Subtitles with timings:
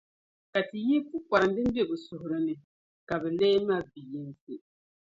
[0.51, 2.55] Ka ti yihi pukparim din be bɛ suhiri ni,
[3.07, 4.55] ka bɛ leei mabiyinsi.